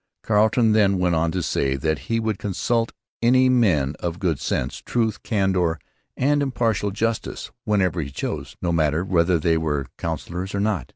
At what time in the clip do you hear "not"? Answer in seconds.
10.59-10.89